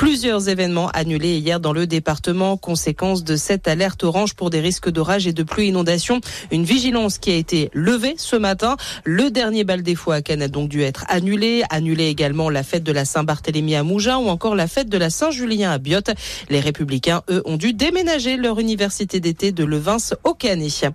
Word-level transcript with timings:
Plusieurs 0.00 0.48
événements 0.48 0.88
annulés 0.94 1.36
hier 1.36 1.60
dans 1.60 1.74
le 1.74 1.86
département, 1.86 2.56
conséquence 2.56 3.22
de 3.22 3.36
cette 3.36 3.68
alerte 3.68 4.02
orange 4.02 4.32
pour 4.32 4.48
des 4.48 4.60
risques 4.60 4.88
d'orage 4.88 5.26
et 5.26 5.34
de 5.34 5.42
pluie 5.42 5.68
inondation. 5.68 6.22
Une 6.50 6.64
vigilance 6.64 7.18
qui 7.18 7.30
a 7.30 7.34
été 7.34 7.68
levée 7.74 8.14
ce 8.16 8.34
matin. 8.34 8.78
Le 9.04 9.30
dernier 9.30 9.62
bal 9.62 9.82
des 9.82 9.94
foix 9.94 10.14
à 10.14 10.22
Cannes 10.22 10.40
a 10.40 10.48
donc 10.48 10.70
dû 10.70 10.80
être 10.80 11.04
annulé. 11.08 11.64
Annulé 11.68 12.06
également 12.06 12.48
la 12.48 12.62
fête 12.62 12.82
de 12.82 12.92
la 12.92 13.04
Saint-Barthélemy 13.04 13.76
à 13.76 13.82
Mougins 13.82 14.16
ou 14.16 14.30
encore 14.30 14.54
la 14.54 14.68
fête 14.68 14.88
de 14.88 14.96
la 14.96 15.10
Saint-Julien 15.10 15.70
à 15.70 15.76
Biot. 15.76 16.00
Les 16.48 16.60
Républicains, 16.60 17.20
eux, 17.28 17.42
ont 17.44 17.58
dû 17.58 17.74
déménager 17.74 18.38
leur 18.38 18.58
université 18.58 19.20
d'été 19.20 19.52
de 19.52 19.64
Levins 19.64 19.98
au 20.24 20.32
Canet. 20.32 20.86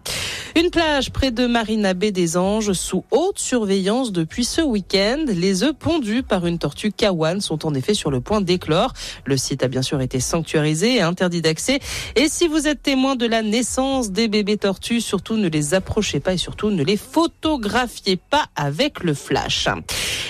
Une 0.58 0.70
plage 0.70 1.12
près 1.12 1.32
de 1.32 1.48
Marina 1.48 1.94
Baie 1.94 2.14
des 2.14 2.38
Anges 2.38 2.72
sous 2.72 3.04
haute 3.12 3.40
surveillance 3.40 4.14
depuis 4.14 4.46
ce 4.46 4.62
week-end. 4.62 5.26
Les 5.28 5.64
œufs 5.64 5.76
pondus 5.78 6.24
par 6.24 6.46
une 6.46 6.60
tortue 6.60 6.94
kawan 6.94 7.42
sont 7.42 7.66
en 7.66 7.74
effet 7.74 7.94
sur 7.94 8.10
le 8.10 8.22
point 8.22 8.40
d'éclore. 8.40 8.94
Le 9.26 9.36
site 9.36 9.64
a 9.64 9.68
bien 9.68 9.82
sûr 9.82 10.00
été 10.00 10.22
sanctuarisé 10.22 10.96
et 10.96 11.02
interdit 11.02 11.42
d'accès. 11.42 11.80
Et 12.16 12.30
si 12.30 12.48
vous 12.48 12.70
êtes 12.70 12.82
témoin 12.82 13.18
de 13.18 13.26
la 13.26 13.42
naissance 13.42 14.12
des 14.12 14.30
bébés 14.30 14.56
tortues, 14.56 15.02
surtout 15.02 15.36
ne 15.36 15.50
les 15.50 15.74
approchez 15.74 16.22
pas 16.22 16.32
et 16.32 16.38
surtout 16.38 16.70
ne 16.70 16.86
les 16.86 16.96
photographiez 16.96 18.16
pas 18.16 18.46
avec 18.56 19.04
le 19.04 19.14
flash. 19.14 19.68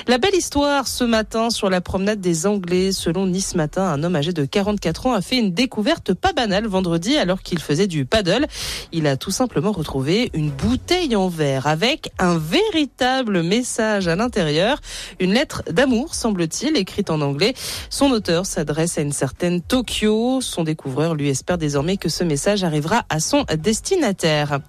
La 0.07 0.17
belle 0.17 0.35
histoire 0.35 0.87
ce 0.87 1.03
matin 1.03 1.51
sur 1.51 1.69
la 1.69 1.81
promenade 1.81 2.19
des 2.19 2.47
Anglais. 2.47 2.91
Selon 2.91 3.27
Nice 3.27 3.53
Matin, 3.53 3.83
un 3.83 4.01
homme 4.01 4.15
âgé 4.15 4.33
de 4.33 4.43
44 4.43 5.05
ans 5.05 5.13
a 5.13 5.21
fait 5.21 5.37
une 5.37 5.51
découverte 5.51 6.15
pas 6.15 6.33
banale 6.33 6.65
vendredi 6.65 7.15
alors 7.15 7.43
qu'il 7.43 7.59
faisait 7.59 7.87
du 7.87 8.05
paddle. 8.05 8.47
Il 8.91 9.05
a 9.05 9.17
tout 9.17 9.31
simplement 9.31 9.71
retrouvé 9.71 10.14
une 10.33 10.49
bouteille 10.49 11.15
en 11.15 11.27
verre 11.27 11.67
avec 11.67 12.11
un 12.19 12.37
véritable 12.37 13.43
message 13.43 14.07
à 14.07 14.15
l'intérieur. 14.15 14.79
Une 15.19 15.33
lettre 15.33 15.63
d'amour, 15.69 16.15
semble-t-il, 16.15 16.77
écrite 16.77 17.09
en 17.09 17.21
anglais. 17.21 17.53
Son 17.89 18.11
auteur 18.11 18.45
s'adresse 18.45 18.97
à 18.97 19.01
une 19.01 19.11
certaine 19.11 19.61
Tokyo. 19.61 20.41
Son 20.41 20.63
découvreur 20.63 21.15
lui 21.15 21.29
espère 21.29 21.57
désormais 21.57 21.97
que 21.97 22.09
ce 22.09 22.23
message 22.23 22.63
arrivera 22.63 23.03
à 23.09 23.19
son 23.19 23.45
destinataire. 23.57 24.59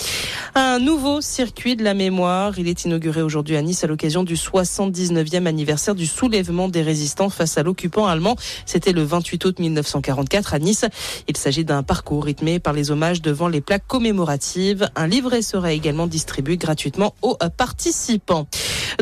Un 0.54 0.78
nouveau 0.78 1.20
circuit 1.20 1.76
de 1.76 1.84
la 1.84 1.94
mémoire. 1.94 2.58
Il 2.58 2.68
est 2.68 2.84
inauguré 2.84 3.22
aujourd'hui 3.22 3.56
à 3.56 3.62
Nice 3.62 3.84
à 3.84 3.86
l'occasion 3.86 4.24
du 4.24 4.34
79e 4.34 5.46
anniversaire 5.46 5.94
du 5.94 6.06
soulèvement 6.06 6.68
des 6.68 6.82
résistants 6.82 7.30
face 7.30 7.58
à 7.58 7.62
l'occupant 7.62 8.06
allemand. 8.06 8.36
C'était 8.64 8.92
le 8.92 9.02
28 9.02 9.44
août 9.44 9.58
1944 9.58 10.54
à 10.54 10.58
Nice. 10.58 10.84
Il 11.28 11.36
s'agit 11.36 11.64
d'un 11.64 11.82
parcours 11.82 12.24
rythmé 12.24 12.58
par 12.58 12.72
les 12.72 12.90
hommages 12.90 13.22
devant 13.22 13.48
les 13.48 13.60
plaques 13.60 13.86
commémoratives. 13.86 14.88
Un 14.96 15.06
sera 15.42 15.72
également 15.72 16.06
distribué 16.06 16.56
gratuitement 16.56 17.14
aux 17.22 17.36
participants. 17.56 18.46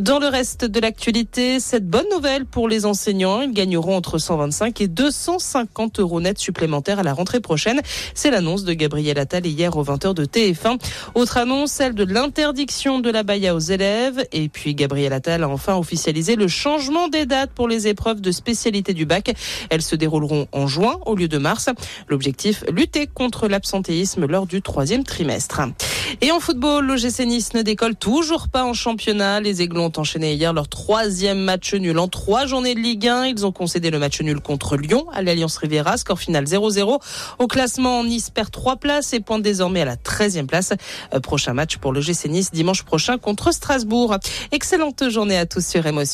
Dans 0.01 0.19
le 0.19 0.27
reste 0.27 0.65
de 0.65 0.81
l'actualité, 0.81 1.61
cette 1.61 1.89
bonne 1.89 2.07
nouvelle 2.13 2.47
pour 2.47 2.69
les 2.69 2.87
enseignants. 2.87 3.43
Ils 3.43 3.53
gagneront 3.53 3.97
entre 3.97 4.19
125 4.19 4.81
et 4.81 4.89
250 4.89 6.01
euros 6.01 6.21
net 6.21 6.39
supplémentaires 6.39 6.99
à 6.99 7.03
la 7.03 7.13
rentrée 7.13 7.41
prochaine. 7.41 7.81
C'est 8.15 8.31
l'annonce 8.31 8.65
de 8.65 8.73
Gabriel 8.73 9.19
Attal 9.19 9.47
hier 9.47 9.77
aux 9.77 9.85
20h 9.85 10.15
de 10.15 10.25
TF1. 10.25 10.79
Autre 11.15 11.37
annonce, 11.37 11.73
celle 11.73 11.95
de 11.95 12.05
l'interdiction 12.05 12.99
de 12.99 13.11
la 13.11 13.23
baya 13.23 13.55
aux 13.55 13.59
élèves. 13.59 14.27
Et 14.33 14.49
puis 14.49 14.75
Gabriel 14.75 15.13
Attal 15.13 15.45
a 15.45 15.49
enfin 15.49 15.77
officialisé 15.77 16.37
le 16.37 16.49
changement 16.49 17.09
des 17.09 17.27
dates 17.27 17.51
pour 17.51 17.69
les 17.69 17.87
épreuves 17.87 18.21
de 18.21 18.33
spécialité 18.33 18.95
du 18.95 19.07
bac. 19.07 19.35
Elles 19.71 19.83
se 19.83 19.97
dérouleront 19.97 20.49
en 20.53 20.67
juin 20.67 20.99
au 21.07 21.15
lieu 21.15 21.29
de 21.29 21.39
mars. 21.39 21.69
L'objectif, 22.09 22.65
lutter 22.73 23.07
contre 23.07 23.49
l'absentéisme 23.49 24.27
lors 24.27 24.47
du 24.47 24.63
troisième 24.63 25.05
trimestre. 25.05 25.61
Et 26.21 26.31
en 26.31 26.41
football, 26.41 26.87
l'OGC 26.87 27.27
Nice 27.27 27.55
ne 27.55 27.63
décolle 27.63 27.97
toujours 27.97 28.49
pas 28.49 28.65
en 28.65 28.75
championnat. 28.75 29.41
Les 29.41 29.63
Aiglons 29.75 29.87
ont 29.87 30.01
enchaîné 30.01 30.35
hier 30.35 30.53
leur 30.53 30.69
troisième 30.69 31.39
match 31.39 31.75
nul 31.75 31.99
en 31.99 32.07
trois 32.07 32.47
journées 32.47 32.77
de 32.77 32.81
Ligue 32.81 33.09
1. 33.09 33.27
Ils 33.27 33.45
ont 33.45 33.51
concédé 33.51 33.91
le 33.91 33.99
match 33.99 34.21
nul 34.21 34.41
contre 34.41 34.77
Lyon 34.77 35.07
à 35.13 35.21
l'Alliance 35.21 35.57
Riviera, 35.57 35.97
score 35.97 36.21
final 36.21 36.45
0-0. 36.45 37.01
Au 37.41 37.47
classement, 37.49 38.05
Nice 38.05 38.31
perd 38.31 38.53
trois 38.53 38.77
places 38.77 39.13
et 39.15 39.21
pointe 39.21 39.43
désormais 39.43 39.81
à 39.81 39.85
la 39.85 39.97
13e 39.97 40.47
place. 40.47 40.73
Euh, 41.13 41.19
prochain 41.19 41.55
match 41.55 41.79
pour 41.79 41.93
l'OGC 41.93 42.27
Nice 42.29 42.53
dimanche 42.53 42.85
prochain 42.85 43.19
contre 43.19 43.53
Strasbourg. 43.53 44.17
Excellente 44.53 45.11
journée 45.11 45.37
à 45.37 45.45
tous 45.45 45.67
sur 45.67 45.85
Émotion. 45.85 46.13